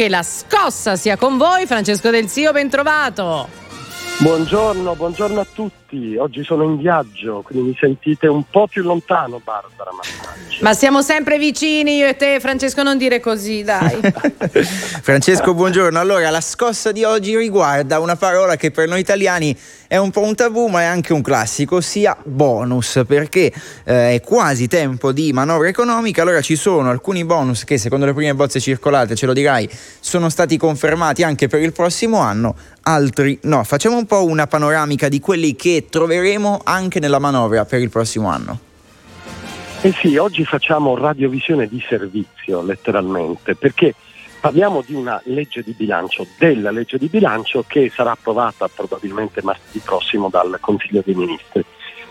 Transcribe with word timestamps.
che 0.00 0.08
la 0.08 0.22
scossa 0.22 0.96
sia 0.96 1.18
con 1.18 1.36
voi. 1.36 1.66
Francesco 1.66 2.08
Del 2.08 2.26
Zio, 2.26 2.52
ben 2.52 2.70
trovato. 2.70 3.46
Buongiorno, 4.20 4.94
buongiorno 4.94 5.40
a 5.40 5.46
tutti. 5.52 6.16
Oggi 6.16 6.42
sono 6.42 6.62
in 6.62 6.78
viaggio, 6.78 7.42
quindi 7.42 7.68
mi 7.68 7.76
sentite 7.78 8.26
un 8.26 8.42
po' 8.48 8.66
più 8.66 8.82
lontano, 8.82 9.42
Barbara. 9.44 9.90
Mannaggia. 9.90 10.29
Ma 10.60 10.74
siamo 10.74 11.00
sempre 11.00 11.38
vicini 11.38 11.96
io 11.96 12.06
e 12.06 12.16
te, 12.16 12.38
Francesco, 12.38 12.82
non 12.82 12.98
dire 12.98 13.18
così, 13.18 13.62
dai. 13.62 13.98
Francesco, 15.00 15.54
buongiorno. 15.54 15.98
Allora, 15.98 16.28
la 16.28 16.42
scossa 16.42 16.92
di 16.92 17.02
oggi 17.02 17.34
riguarda 17.34 17.98
una 17.98 18.16
parola 18.16 18.56
che 18.56 18.70
per 18.70 18.86
noi 18.86 19.00
italiani 19.00 19.56
è 19.86 19.96
un 19.96 20.10
po' 20.10 20.20
un 20.20 20.34
tabù, 20.34 20.66
ma 20.66 20.82
è 20.82 20.84
anche 20.84 21.14
un 21.14 21.22
classico, 21.22 21.76
ossia 21.76 22.14
bonus, 22.22 23.02
perché 23.06 23.50
eh, 23.84 24.16
è 24.16 24.20
quasi 24.20 24.68
tempo 24.68 25.12
di 25.12 25.32
manovra 25.32 25.68
economica. 25.68 26.20
Allora 26.20 26.42
ci 26.42 26.56
sono 26.56 26.90
alcuni 26.90 27.24
bonus 27.24 27.64
che, 27.64 27.78
secondo 27.78 28.04
le 28.04 28.12
prime 28.12 28.34
bozze 28.34 28.60
circolate, 28.60 29.14
ce 29.14 29.24
lo 29.24 29.32
dirai, 29.32 29.66
sono 29.98 30.28
stati 30.28 30.58
confermati 30.58 31.22
anche 31.22 31.48
per 31.48 31.62
il 31.62 31.72
prossimo 31.72 32.18
anno, 32.18 32.54
altri 32.82 33.38
no. 33.44 33.64
Facciamo 33.64 33.96
un 33.96 34.04
po' 34.04 34.26
una 34.26 34.46
panoramica 34.46 35.08
di 35.08 35.20
quelli 35.20 35.56
che 35.56 35.86
troveremo 35.88 36.60
anche 36.64 37.00
nella 37.00 37.18
manovra 37.18 37.64
per 37.64 37.80
il 37.80 37.88
prossimo 37.88 38.28
anno. 38.28 38.68
Eh 39.82 39.92
sì, 39.92 40.18
oggi 40.18 40.44
facciamo 40.44 40.94
radiovisione 40.94 41.66
di 41.66 41.82
servizio, 41.88 42.60
letteralmente, 42.60 43.54
perché 43.54 43.94
parliamo 44.38 44.82
di 44.86 44.92
una 44.92 45.18
legge 45.24 45.62
di 45.62 45.72
bilancio, 45.72 46.26
della 46.38 46.70
legge 46.70 46.98
di 46.98 47.06
bilancio 47.06 47.64
che 47.66 47.88
sarà 47.88 48.10
approvata 48.10 48.68
probabilmente 48.68 49.40
martedì 49.42 49.78
prossimo 49.78 50.28
dal 50.28 50.58
Consiglio 50.60 51.00
dei 51.02 51.14
Ministri. 51.14 51.64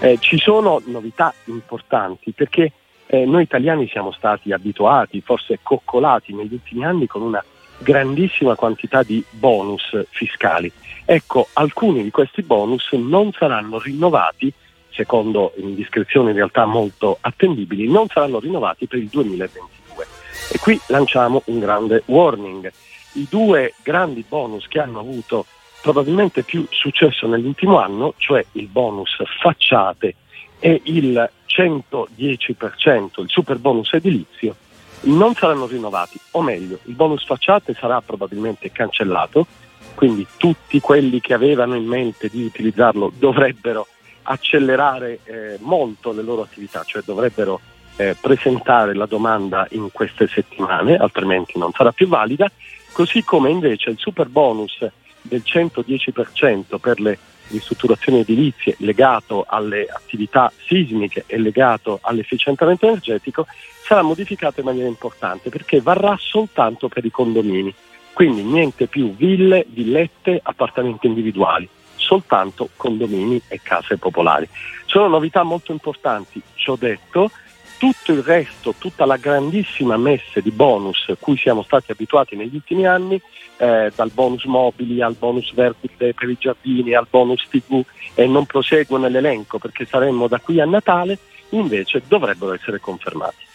Eh, 0.00 0.18
ci 0.20 0.36
sono 0.36 0.82
novità 0.84 1.32
importanti 1.44 2.32
perché 2.32 2.70
eh, 3.06 3.24
noi 3.24 3.44
italiani 3.44 3.88
siamo 3.88 4.12
stati 4.12 4.52
abituati, 4.52 5.22
forse 5.22 5.60
coccolati 5.62 6.34
negli 6.34 6.52
ultimi 6.52 6.84
anni 6.84 7.06
con 7.06 7.22
una 7.22 7.42
grandissima 7.78 8.56
quantità 8.56 9.02
di 9.02 9.24
bonus 9.30 10.04
fiscali. 10.10 10.70
Ecco, 11.06 11.48
alcuni 11.54 12.02
di 12.02 12.10
questi 12.10 12.42
bonus 12.42 12.92
non 12.92 13.32
saranno 13.32 13.78
rinnovati 13.78 14.52
secondo 14.94 15.52
indiscrezioni 15.56 16.30
in 16.30 16.36
realtà 16.36 16.64
molto 16.64 17.18
attendibili, 17.20 17.88
non 17.90 18.08
saranno 18.08 18.38
rinnovati 18.38 18.86
per 18.86 18.98
il 18.98 19.08
2022. 19.08 20.06
E 20.52 20.58
qui 20.58 20.80
lanciamo 20.88 21.42
un 21.46 21.58
grande 21.58 22.02
warning. 22.06 22.70
I 23.14 23.26
due 23.28 23.74
grandi 23.82 24.24
bonus 24.26 24.66
che 24.68 24.80
hanno 24.80 25.00
avuto 25.00 25.46
probabilmente 25.82 26.42
più 26.42 26.66
successo 26.70 27.26
nell'ultimo 27.26 27.78
anno, 27.78 28.14
cioè 28.16 28.44
il 28.52 28.66
bonus 28.68 29.16
facciate 29.40 30.14
e 30.58 30.80
il 30.84 31.30
110%, 31.46 33.20
il 33.20 33.28
super 33.28 33.58
bonus 33.58 33.92
edilizio, 33.92 34.56
non 35.02 35.34
saranno 35.34 35.66
rinnovati, 35.66 36.18
o 36.32 36.42
meglio, 36.42 36.78
il 36.84 36.94
bonus 36.94 37.24
facciate 37.24 37.74
sarà 37.74 38.00
probabilmente 38.00 38.72
cancellato, 38.72 39.46
quindi 39.94 40.26
tutti 40.38 40.80
quelli 40.80 41.20
che 41.20 41.34
avevano 41.34 41.74
in 41.74 41.84
mente 41.84 42.28
di 42.28 42.42
utilizzarlo 42.42 43.12
dovrebbero 43.16 43.86
accelerare 44.24 45.20
eh, 45.24 45.58
molto 45.60 46.12
le 46.12 46.22
loro 46.22 46.42
attività, 46.42 46.82
cioè 46.84 47.02
dovrebbero 47.04 47.60
eh, 47.96 48.16
presentare 48.20 48.94
la 48.94 49.06
domanda 49.06 49.66
in 49.70 49.90
queste 49.92 50.26
settimane, 50.26 50.96
altrimenti 50.96 51.58
non 51.58 51.72
sarà 51.72 51.92
più 51.92 52.08
valida, 52.08 52.50
così 52.92 53.22
come 53.22 53.50
invece 53.50 53.90
il 53.90 53.98
super 53.98 54.28
bonus 54.28 54.84
del 55.22 55.42
110% 55.44 56.78
per 56.78 57.00
le 57.00 57.18
ristrutturazioni 57.48 58.20
edilizie 58.20 58.74
legato 58.78 59.44
alle 59.46 59.86
attività 59.86 60.50
sismiche 60.66 61.24
e 61.26 61.38
legato 61.38 61.98
all'efficientamento 62.02 62.86
energetico 62.86 63.46
sarà 63.84 64.02
modificato 64.02 64.60
in 64.60 64.66
maniera 64.66 64.88
importante 64.88 65.50
perché 65.50 65.80
varrà 65.80 66.16
soltanto 66.18 66.88
per 66.88 67.04
i 67.04 67.10
condomini, 67.10 67.74
quindi 68.12 68.42
niente 68.42 68.86
più 68.86 69.14
ville, 69.14 69.66
villette, 69.68 70.40
appartamenti 70.42 71.06
individuali 71.06 71.68
soltanto 72.14 72.68
condomini 72.76 73.40
e 73.48 73.60
case 73.60 73.96
popolari. 73.96 74.48
Sono 74.86 75.08
novità 75.08 75.42
molto 75.42 75.72
importanti, 75.72 76.40
ci 76.54 76.70
ho 76.70 76.76
detto, 76.76 77.30
tutto 77.76 78.12
il 78.12 78.22
resto, 78.22 78.74
tutta 78.78 79.04
la 79.04 79.16
grandissima 79.16 79.96
messe 79.96 80.40
di 80.40 80.52
bonus 80.52 81.12
cui 81.18 81.36
siamo 81.36 81.62
stati 81.62 81.90
abituati 81.90 82.36
negli 82.36 82.54
ultimi 82.54 82.86
anni, 82.86 83.20
eh, 83.56 83.92
dal 83.94 84.10
bonus 84.12 84.44
mobili 84.44 85.02
al 85.02 85.16
bonus 85.18 85.52
verdite 85.54 86.14
per 86.14 86.28
i 86.28 86.36
giardini 86.38 86.94
al 86.94 87.06
bonus 87.10 87.46
tv 87.48 87.82
e 88.14 88.26
non 88.26 88.46
proseguo 88.46 88.98
nell'elenco 88.98 89.58
perché 89.58 89.84
saremmo 89.84 90.28
da 90.28 90.38
qui 90.38 90.60
a 90.60 90.64
Natale, 90.64 91.18
invece 91.50 92.02
dovrebbero 92.06 92.54
essere 92.54 92.78
confermati. 92.78 93.52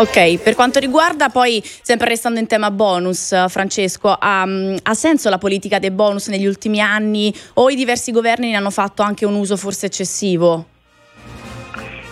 Ok, 0.00 0.38
per 0.38 0.54
quanto 0.54 0.78
riguarda 0.78 1.28
poi, 1.28 1.62
sempre 1.62 2.08
restando 2.08 2.40
in 2.40 2.46
tema 2.46 2.70
bonus, 2.70 3.34
Francesco, 3.50 4.08
ha, 4.08 4.46
ha, 4.82 4.94
senso 4.94 5.28
la 5.28 5.36
politica 5.36 5.78
dei 5.78 5.90
bonus 5.90 6.28
negli 6.28 6.46
ultimi 6.46 6.80
anni 6.80 7.30
o 7.54 7.68
i 7.68 7.74
diversi 7.74 8.10
governi 8.10 8.48
ne 8.48 8.56
hanno 8.56 8.70
fatto 8.70 9.02
anche 9.02 9.26
un 9.26 9.34
uso 9.34 9.58
forse 9.58 9.84
eccessivo? 9.84 10.64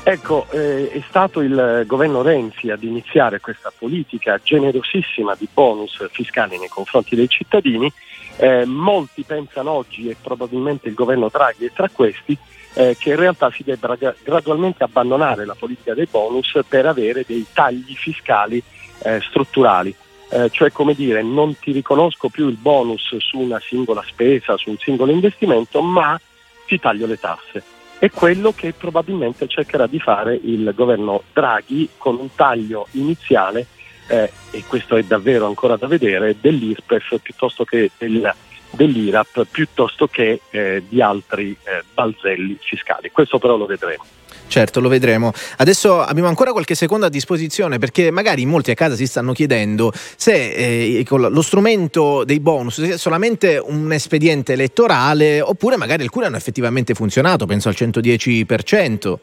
Ecco, 0.03 0.47
eh, 0.51 0.91
è 0.91 1.03
stato 1.09 1.41
il 1.41 1.85
governo 1.87 2.21
Renzi 2.21 2.69
ad 2.69 2.83
iniziare 2.83 3.41
questa 3.41 3.73
politica 3.77 4.39
generosissima 4.43 5.35
di 5.35 5.49
bonus 5.51 6.07
fiscali 6.11 6.59
nei 6.59 6.69
confronti 6.69 7.17
dei 7.17 7.29
cittadini. 7.29 7.91
Eh, 8.37 8.67
molti 8.67 9.23
pensano 9.23 9.71
oggi, 9.71 10.11
e 10.11 10.17
probabilmente 10.21 10.89
il 10.89 10.95
governo 10.95 11.31
Draghi 11.33 11.65
è 11.65 11.73
tra 11.73 11.89
questi, 11.89 12.37
eh, 12.75 12.97
che 12.99 13.11
in 13.11 13.17
realtà 13.17 13.51
si 13.51 13.63
debba 13.63 13.95
gra- 13.97 14.15
gradualmente 14.23 14.85
abbandonare 14.85 15.45
la 15.45 15.55
politica 15.55 15.95
dei 15.95 16.09
bonus 16.11 16.59
per 16.69 16.87
avere 16.87 17.25
dei 17.27 17.45
tagli 17.53 17.95
fiscali 17.95 18.63
eh, 19.03 19.21
strutturali. 19.21 19.95
Eh, 20.31 20.51
cioè 20.51 20.71
come 20.71 20.93
dire 20.95 21.23
non 21.23 21.59
ti 21.59 21.73
riconosco 21.73 22.29
più 22.29 22.49
il 22.49 22.57
bonus 22.57 23.17
su 23.17 23.39
una 23.39 23.59
singola 23.61 24.05
spesa, 24.07 24.59
su 24.59 24.69
un 24.71 24.77
singolo 24.79 25.11
investimento, 25.11 25.81
ma 25.81 26.21
ti 26.67 26.79
taglio 26.79 27.07
le 27.07 27.19
tasse. 27.19 27.63
È 27.99 28.11
quello 28.11 28.53
che 28.53 28.75
probabilmente 28.75 29.49
cercherà 29.49 29.87
di 29.87 29.99
fare 29.99 30.39
il 30.41 30.71
governo 30.75 31.23
Draghi 31.33 31.89
con 31.97 32.17
un 32.17 32.33
taglio 32.35 32.87
iniziale, 32.93 33.67
eh, 34.07 34.31
e 34.51 34.65
questo 34.67 34.97
è 34.97 35.03
davvero 35.03 35.47
ancora 35.47 35.77
da 35.77 35.87
vedere, 35.87 36.37
dell'IRPEF 36.41 37.19
piuttosto 37.21 37.65
che 37.65 37.91
del, 37.99 38.33
dell'IRAP 38.71 39.47
piuttosto 39.51 40.07
che 40.07 40.41
eh, 40.51 40.83
di 40.89 41.01
altri 41.01 41.57
eh, 41.65 41.85
balzelli 41.93 42.59
fiscali. 42.61 43.11
Questo 43.11 43.39
però 43.39 43.57
lo 43.57 43.67
vedremo. 43.67 44.05
Certo, 44.49 44.81
lo 44.81 44.89
vedremo. 44.89 45.31
Adesso 45.59 46.01
abbiamo 46.01 46.29
ancora 46.29 46.53
qualche 46.53 46.75
secondo 46.75 47.05
a 47.05 47.11
disposizione 47.11 47.79
perché 47.79 48.11
magari 48.11 48.47
molti 48.47 48.71
a 48.71 48.75
casa 48.75 48.97
si 48.97 49.07
stanno 49.07 49.33
chiedendo 49.33 49.93
se 50.17 50.53
eh, 50.53 51.07
lo 51.09 51.43
strumento 51.43 52.25
dei 52.25 52.41
bonus 52.41 52.83
sia 52.83 52.97
solamente 52.97 53.63
un 53.63 53.93
espediente 53.93 54.55
elettorale 54.55 55.43
oppure 55.43 55.77
magari 55.77 56.03
alcuni 56.03 56.25
hanno 56.25 56.37
effettivamente 56.37 56.95
funzionato, 56.95 57.45
penso 57.45 57.69
al 57.69 57.75
110%. 57.79 59.17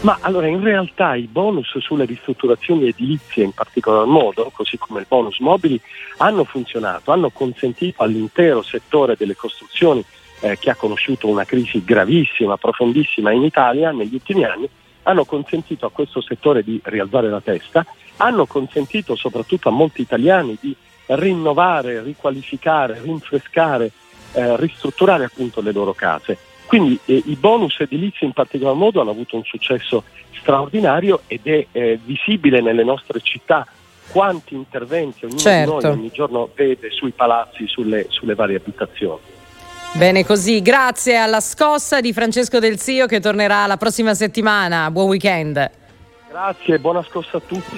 Ma 0.00 0.18
allora 0.20 0.46
in 0.46 0.62
realtà 0.62 1.16
i 1.16 1.26
bonus 1.26 1.76
sulle 1.78 2.04
ristrutturazioni 2.04 2.86
edilizie 2.86 3.42
in 3.42 3.52
particolar 3.52 4.06
modo, 4.06 4.50
così 4.54 4.78
come 4.78 5.00
il 5.00 5.06
bonus 5.08 5.40
mobili, 5.40 5.80
hanno 6.18 6.44
funzionato, 6.44 7.10
hanno 7.10 7.30
consentito 7.30 8.04
all'intero 8.04 8.62
settore 8.62 9.16
delle 9.16 9.34
costruzioni 9.34 10.04
eh, 10.40 10.56
che 10.56 10.70
ha 10.70 10.76
conosciuto 10.76 11.26
una 11.26 11.44
crisi 11.44 11.82
gravissima, 11.84 12.56
profondissima 12.56 13.32
in 13.32 13.42
Italia 13.42 13.90
negli 13.90 14.14
ultimi 14.14 14.44
anni, 14.44 14.68
hanno 15.02 15.24
consentito 15.24 15.86
a 15.86 15.90
questo 15.90 16.20
settore 16.20 16.62
di 16.62 16.80
rialzare 16.84 17.28
la 17.28 17.40
testa, 17.40 17.84
hanno 18.18 18.46
consentito 18.46 19.16
soprattutto 19.16 19.68
a 19.68 19.72
molti 19.72 20.02
italiani 20.02 20.56
di 20.60 20.76
rinnovare, 21.06 22.02
riqualificare, 22.02 23.00
rinfrescare, 23.02 23.90
eh, 24.32 24.56
ristrutturare 24.58 25.24
appunto 25.24 25.60
le 25.60 25.72
loro 25.72 25.92
case. 25.92 26.38
Quindi 26.68 27.00
eh, 27.06 27.22
i 27.24 27.34
bonus 27.34 27.80
edilizi 27.80 28.26
in 28.26 28.32
particolar 28.32 28.74
modo 28.74 29.00
hanno 29.00 29.10
avuto 29.10 29.36
un 29.36 29.42
successo 29.42 30.04
straordinario 30.38 31.22
ed 31.26 31.46
è 31.46 31.66
eh, 31.72 31.98
visibile 32.04 32.60
nelle 32.60 32.84
nostre 32.84 33.20
città 33.20 33.66
quanti 34.10 34.54
interventi 34.54 35.24
ognuno 35.24 35.40
certo. 35.40 35.78
di 35.78 35.82
noi 35.84 35.92
ogni 35.92 36.10
giorno 36.12 36.50
vede 36.54 36.90
sui 36.90 37.12
palazzi, 37.12 37.66
sulle, 37.66 38.06
sulle 38.10 38.34
varie 38.34 38.56
abitazioni. 38.56 39.20
Bene 39.94 40.26
così, 40.26 40.60
grazie 40.60 41.16
alla 41.16 41.40
scossa 41.40 42.02
di 42.02 42.12
Francesco 42.12 42.58
Del 42.58 42.78
Zio 42.78 43.06
che 43.06 43.18
tornerà 43.18 43.66
la 43.66 43.78
prossima 43.78 44.12
settimana. 44.12 44.90
Buon 44.90 45.08
weekend. 45.08 45.70
Grazie, 46.28 46.78
buona 46.78 47.02
scossa 47.02 47.38
a 47.38 47.40
tutti. 47.40 47.64